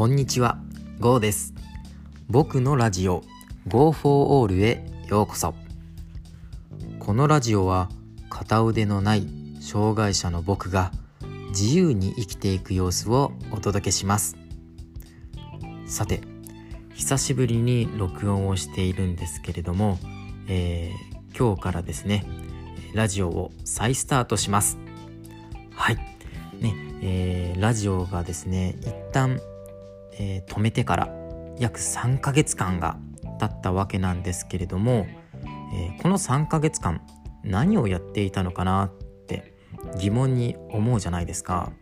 [0.00, 0.56] こんにちは、
[0.98, 1.52] ゴーです。
[2.26, 3.22] 僕のラジオ
[3.68, 5.52] Go for All へようこそ。
[6.98, 7.90] このラジオは
[8.30, 9.28] 片腕のない
[9.60, 10.90] 障害者の僕が
[11.50, 14.38] 自由に生きていく様子をお届けします。
[15.84, 16.22] さて、
[16.94, 19.98] 久しぶりに録音をしているんですけれども、
[20.48, 22.24] えー今日からですね、
[22.94, 24.78] ラジオを再スタートします。
[25.74, 25.96] はい。
[26.58, 29.38] ね、えーラジオがですね、一旦、
[30.18, 31.08] えー止めてから
[31.58, 32.98] 約3ヶ月間が
[33.38, 35.06] 経ったわけなんですけれども、
[35.74, 37.00] えーこの3ヶ月間
[37.42, 38.92] 何をやっていたのかなっ
[39.26, 39.54] て
[39.98, 41.72] 疑問に思うじゃないですか。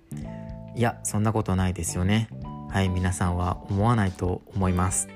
[0.77, 2.28] いや、そんなことないですよね。
[2.70, 5.09] はい、皆さんは思わないと思います。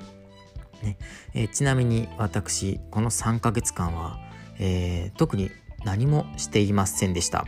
[0.83, 0.97] ね
[1.35, 4.19] えーちなみに私この3ヶ月間は、
[4.59, 5.51] えー特に
[5.85, 7.45] 何もしていませんでした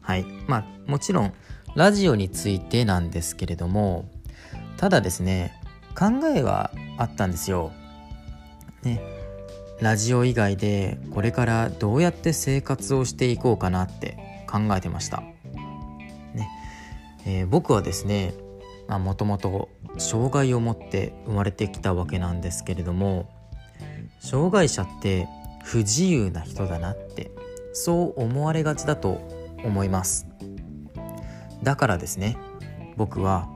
[0.00, 1.34] はいまあもちろん
[1.74, 4.08] ラジオについてなんですけれども
[4.78, 5.52] ただですね
[5.94, 7.72] 考えはあったんですよ。
[8.82, 9.00] ね
[9.80, 15.22] ラジオ以外でこれからどうやって生活をしていこうかなって考えてました。
[16.34, 16.48] ね、
[17.26, 18.34] えー僕はですね
[18.88, 23.28] もともと障害を持って生まれてきたわけなんですけれども
[24.20, 25.28] 障害者って
[25.64, 27.30] 不自由な人だなって
[27.72, 29.20] そう思われがちだと
[29.64, 30.26] 思います。
[31.62, 32.36] だからですね
[32.96, 33.48] 僕は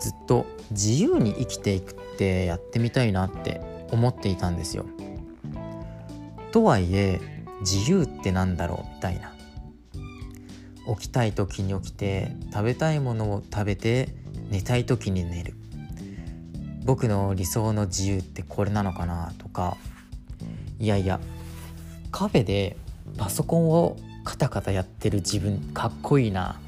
[0.00, 4.86] ずっと自由に生きていくってやってみたいなって思っていたんですよ。
[6.52, 7.20] とはいえ
[7.60, 9.32] 自由ってなんだろうみたいな。
[10.98, 14.14] 起きたい時に起きて食べたいものを食べて
[14.50, 15.54] 寝たい時に寝る。
[16.84, 19.76] 僕の理想の自由ってこれなのかなとか。
[20.78, 21.20] いやいや
[22.10, 22.76] カフェで
[23.16, 26.60] パソコンをカタカタやってる自分かっこいいな。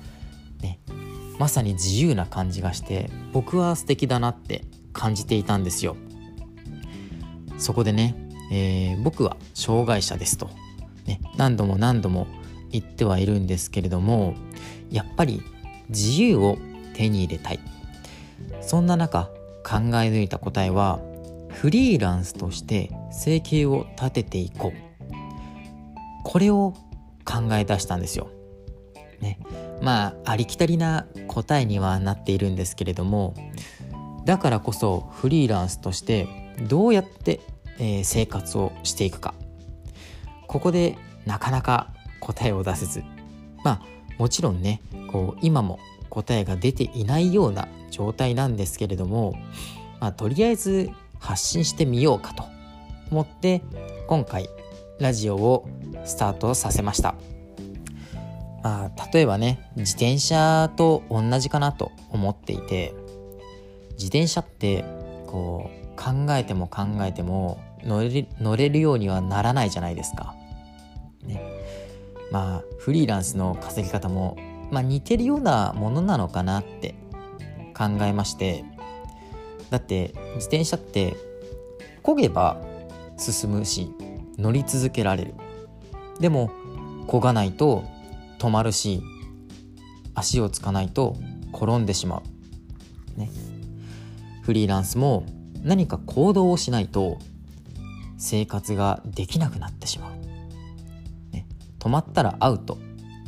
[1.38, 5.96] まさに自由な感じがして僕は素敵だなって感じていたんですよ。
[7.58, 8.14] そこでね、
[8.52, 10.50] えー僕は障害者ですと、
[11.06, 12.26] ね、何度も何度も
[12.70, 14.34] 言ってはいるんですけれども
[14.90, 15.42] やっぱり
[15.88, 16.58] 自由を
[16.94, 17.60] 手に入れたい。
[18.60, 19.24] そんな中
[19.64, 21.00] 考え抜いた答えは
[21.48, 24.88] フリーランスとして生計を立てていこう。
[26.24, 26.74] これを
[27.24, 28.28] 考え出したんですよ。
[29.20, 29.38] ね、
[29.82, 33.34] まあありきたりな答えにはなっているんですけれども
[34.24, 36.28] だからこそフリーランスとして
[36.68, 37.40] どうやって、
[37.78, 39.34] えー生活をしていくか
[40.46, 40.96] ここで
[41.26, 41.88] なかなか
[42.20, 43.02] 答えを出せず
[43.64, 43.82] まあ
[44.18, 44.80] もちろんね
[45.12, 45.78] こう今も
[46.10, 49.34] 答えが出ていないような状態なんですけれども、
[50.00, 52.44] まあ、とりあえず発信してみようかと
[53.10, 53.62] 思って
[54.06, 54.48] 今回
[55.00, 55.68] ラジオを
[56.04, 57.14] スタートさせました。
[58.68, 62.94] あ、例えばね自転車と同じかなと思っていて
[63.92, 64.84] 自転車って
[65.26, 70.34] こう考えても考えても乗れ乗れるようにはならないじゃないですか。
[71.24, 71.42] ね、
[72.30, 74.36] まあフリーランスの稼ぎ方も、
[74.70, 76.94] まあ、似てるようなものなのかなって
[77.76, 78.64] 考えまして。
[79.70, 81.14] だって自転車って
[82.02, 82.56] 漕げば
[83.18, 83.92] 進むし
[84.38, 85.34] 乗り続けられる。
[86.20, 86.50] でも
[87.06, 87.84] 漕がないと
[88.38, 89.02] 止まるし
[90.14, 91.16] 足をつかないと
[91.52, 92.22] 転んでしま
[93.16, 93.30] う、ね、
[94.42, 95.26] フリーランスも
[95.62, 97.18] 何か行動をしないと
[98.16, 101.46] 生活ができなくなってしまう、ね、
[101.78, 102.76] 止まったらアウト、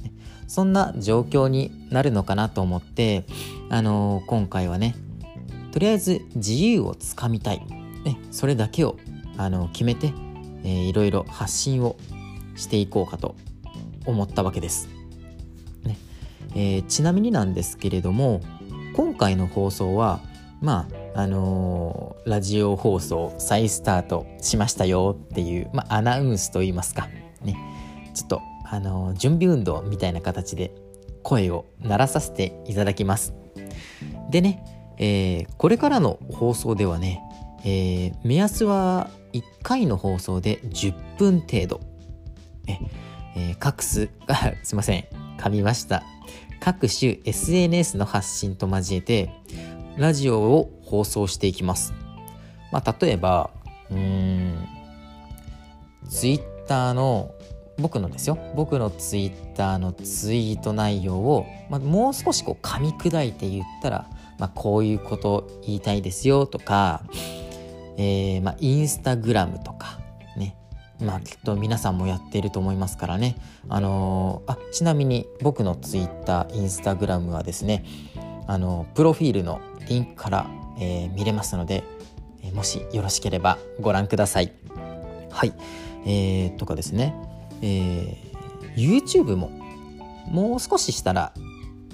[0.03, 0.13] ね。
[0.49, 3.25] そんな状況になるのかなと思って、
[3.69, 4.97] あのー今回はね
[5.73, 7.65] とりあえず自由をつかみたい、
[8.05, 8.97] ね、それだけを、
[9.37, 10.13] あの決めて、
[10.65, 11.97] えーいろいろ発信を
[12.57, 13.37] していこうかと
[14.07, 14.89] 思ったわけです。
[16.55, 18.41] えーちなみになんですけれども
[18.95, 20.21] 今回の放送は
[20.61, 27.09] まああのーラジオ放送再スタートしましたよっていう、まあ、アナウンスといいますか。
[27.43, 27.57] ね。
[28.15, 30.73] ちょっと、あのー準備運動みたいな形で
[31.23, 33.35] 声を鳴らさせていただきます。
[34.31, 34.63] でね、
[34.99, 37.23] えこれからの放送ではね、
[37.65, 41.81] え目安は1回の放送で10分程度。
[42.67, 42.79] え
[43.37, 45.05] えー各種あすいません。
[45.39, 46.03] 噛みました。
[46.61, 49.31] 各種 SNS の発信と交えて
[49.97, 51.93] ラジオを放送していきます。
[52.73, 53.51] まあ例えば
[53.91, 54.67] うん
[56.09, 57.35] ツイッターの
[57.79, 58.39] 僕のですよ。
[58.55, 64.07] 僕のツイッターのツイート内容を、まあ、もう少しこう噛み砕いて言ったら、
[64.39, 67.03] まあ、こういうこと言いたいですよとか、
[67.97, 70.00] えーまあ、インスタグラムとか
[71.03, 73.37] まあきっと皆さんもやっていると思いますからね。
[73.69, 77.85] あのーあちなみに僕のツイッターインスタグラムはですね
[78.47, 80.47] あのプロフィールのリンクから
[80.81, 81.85] えー、見れますので、
[82.43, 84.53] えもしよろしければご覧ください。
[85.31, 85.53] はい。
[86.07, 87.15] えー、とかですね、
[87.61, 89.51] えー、YouTube も
[90.27, 91.35] もう少ししたら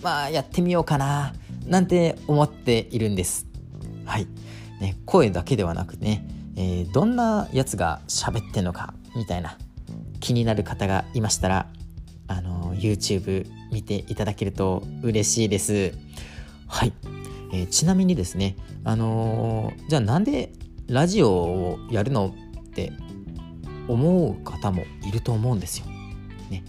[0.02, 1.34] まあやってみようかな
[1.66, 3.46] なんて思っているんです。
[4.04, 4.28] はい。
[4.80, 6.24] ね声だけではなくね、
[6.56, 9.58] えー、どんなやつが喋ってんのかみたいな
[10.20, 11.68] 気になる方がいましたら
[12.28, 15.92] あの YouTube 見ていただけると嬉しいです。
[16.66, 16.92] はい、
[17.52, 20.52] えー、ちなみにですねあのー、じゃあなんで
[20.88, 22.34] ラジオをやるの
[22.68, 22.92] って
[23.88, 25.86] 思う方もいると思うんですよ。
[26.50, 26.64] ね、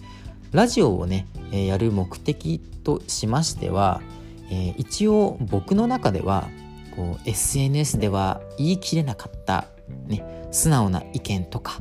[0.52, 4.02] ラジオをね、えー、やる目的としましては、
[4.50, 6.50] えー、一応僕の中では
[6.96, 9.66] こう SNS では言い切れなかった、
[10.08, 11.80] ね、素直な意見とか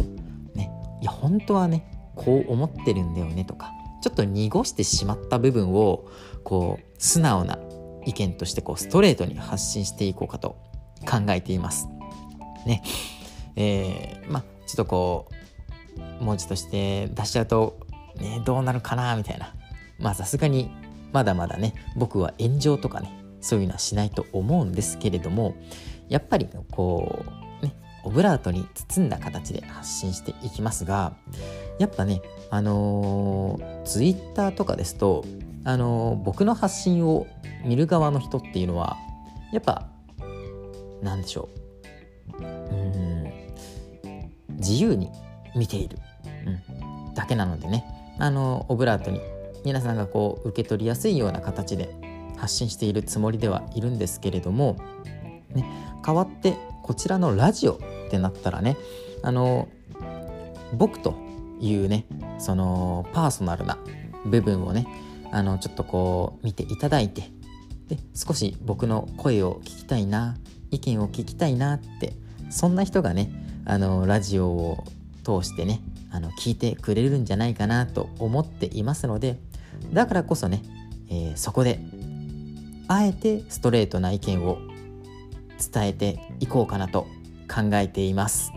[0.54, 0.70] ね
[1.00, 3.72] いや本当はねこう思ってるんだよねとか
[4.02, 6.08] ちょっと濁してしまった部分を
[6.44, 7.58] こう素直な
[8.04, 10.56] 意見としてこうストレートに発信していこうかと
[11.08, 11.88] 考えています。
[12.64, 12.82] ね
[13.56, 15.28] えー、まあちょっとこ
[16.20, 17.78] う文字として出しちゃうと、
[18.16, 19.54] ね、どうなるかなみたいな
[19.98, 20.70] まあさすがに
[21.12, 25.54] まだまだね僕は炎上とかねそういうのはしないと思うんですけれども
[26.08, 27.45] やっぱりこう
[28.06, 31.16] オブラートに包んだ形で発信していきますが
[31.78, 35.24] やっぱねあのー、ツイッターとかですと
[35.64, 37.26] あのー、僕の発信を
[37.64, 38.96] 見る側の人っていうのは
[39.52, 39.88] やっぱ
[41.02, 41.48] なんでしょ
[42.38, 42.42] う。
[42.42, 43.32] うん。
[44.56, 45.10] 自由に
[45.54, 45.98] 見ている、
[46.46, 47.84] うん、だけなのでね。
[48.18, 49.20] あのオブラートに
[49.64, 51.94] 皆さんがこう受け取りやすいような形で
[52.38, 54.78] 発信しているつもりではいるんですけれども、
[55.54, 55.64] ね、
[56.02, 58.76] 代わってこちらのラジオってなったらね
[59.22, 59.68] あの
[60.72, 61.14] 僕と
[61.60, 62.06] いうね
[62.38, 63.78] そのパーソナルな
[64.26, 64.86] 部分をね
[65.32, 67.30] あのちょっとこう見ていただいて
[67.88, 70.36] で少し僕の声を聞きたいな
[70.70, 72.14] 意見を聞きたいなって
[72.50, 73.30] そんな人がね
[73.64, 74.84] あのラジオを
[75.24, 75.80] 通してね
[76.10, 79.38] あの聞いてくれるんじゃないかなと思っていますので
[79.92, 80.62] だからこそね、
[81.08, 81.80] えー、そこで
[82.88, 84.58] あえてストレートな意見を
[85.72, 87.06] 伝えていこうかなと
[87.56, 88.52] 考えています。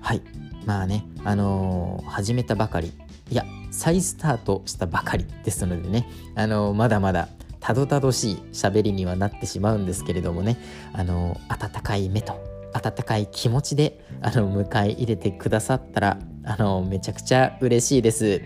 [0.00, 0.22] はい。
[0.64, 2.92] まあねあのー、始めたばかり。
[3.30, 6.08] いや再スタートしたばかりですのでね。
[6.36, 7.28] あのー、まだまだ
[7.58, 10.56] たどたどしい喋りにはなってしまうんですけれどもね。
[10.92, 12.34] あのー、温かい目と
[12.72, 18.42] 温かい気持ちであの迎え入れてくださったらあのめちゃくちゃ嬉しいです。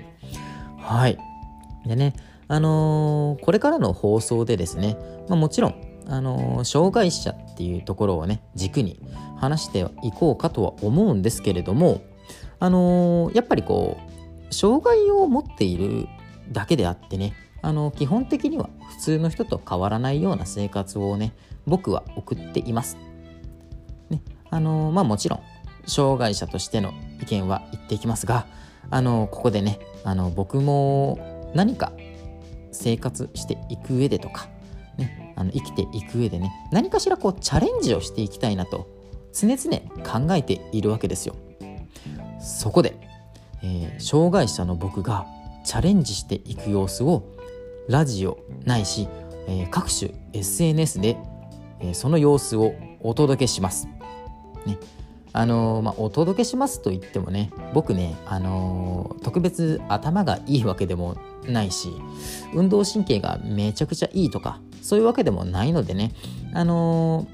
[0.79, 1.19] はい。
[1.87, 2.15] でね
[2.49, 4.97] あのこれからの放送でですね、
[5.29, 9.01] まあ、もちろんあの障害者っていうところをね軸に
[9.37, 12.03] 話していこうかとは思うんですけれども
[12.59, 13.99] あのやっぱりこ
[14.51, 16.07] う障害を持っている
[16.53, 21.33] だけであってねあの基本的には普通の人と変わらないような生活をね
[21.67, 22.99] 僕は送っています。
[24.11, 25.41] ねあのまあもちろん
[25.87, 26.93] 障害者としての
[27.23, 28.47] 意見は言っていきますが
[28.91, 31.93] あのここでねあの僕も何か
[32.73, 34.49] 生活していく上でとか
[34.99, 38.89] ねあの生きていく上でね何かしらこうチャレンジをしていきたいなと
[39.33, 41.35] 常々考えているわけですよ
[42.41, 42.97] そこで、
[43.63, 45.27] えー、障害者の僕が
[45.65, 47.25] チャレンジしていく様子を
[47.89, 49.09] ラジオないし、
[49.49, 51.17] えー、各種 SNS で、
[51.81, 53.87] えー、その様子をお届けします。
[54.67, 54.79] ね
[55.35, 61.91] あの、まあ、お届けしますと言ってもね僕ね、あの特別頭がいいわけでもないし
[62.55, 66.13] 運動神経がめちゃくちゃいいとかそういうわけでもないのでね
[66.55, 67.27] あの、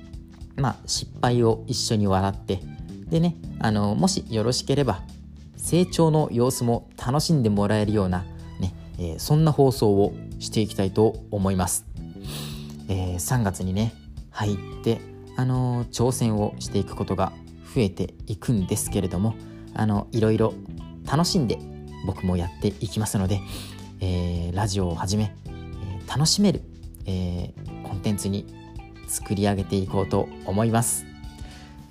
[0.57, 2.61] まあ失敗を一緒に笑って
[3.11, 5.02] でねあの、もしよろしければ
[5.57, 8.25] 成長の様子も楽しんでもらえるような
[8.61, 11.85] ね、えー、そんな放送をしていきたいと思います、
[12.88, 13.92] えー、3月にね
[14.30, 15.02] 入って
[15.37, 17.35] あの挑戦をしていくことが
[17.74, 19.34] 増えていくんですけれども
[19.74, 20.54] あのいろいろ
[21.10, 21.58] 楽しんで
[22.06, 23.40] 僕もやっていきますので
[24.00, 26.62] えー、ラジオをはじめ、えー、楽しめる、
[27.06, 28.46] えー、コンテンツに
[29.06, 31.04] 作り上げていこうと思います、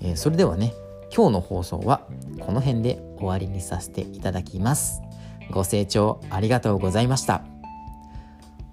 [0.02, 0.72] えそれではね
[1.14, 2.06] 今日の放送は
[2.38, 5.02] この辺で終わりにさせていただきます。
[5.50, 7.44] ご清聴ありがとうございました。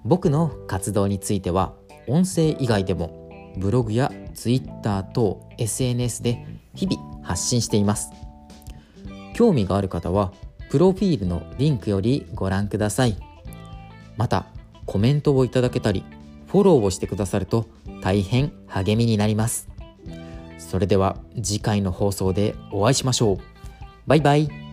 [0.06, 1.74] 僕の活動については
[2.08, 6.46] 音声以外でもブログや Twitter 等 SNS で
[6.78, 8.12] 日々発信しています。
[9.34, 10.32] 興味がある方は
[10.70, 13.18] プロフィールのリンクよりご覧ください。
[14.16, 14.46] また
[14.86, 16.06] コメントをいただけたり
[16.48, 17.68] フォローをしてくださると
[18.02, 19.68] 大変励みになります。
[20.58, 23.38] それでは次回の放送でお会いしましょう。
[24.06, 24.67] バイバイ。